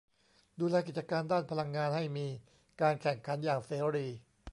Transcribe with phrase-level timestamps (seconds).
[0.59, 2.27] ดูแลกิจการด้านพลังงานให้มี
[2.81, 4.07] การแข่งขันอย่างเสรี